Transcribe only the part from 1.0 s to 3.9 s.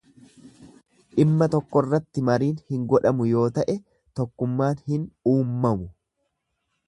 Dhimma tokkorratti mariin hin godhamu yoo ta'e